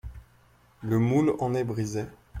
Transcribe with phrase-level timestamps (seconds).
[0.81, 2.05] Le moule en est brisé.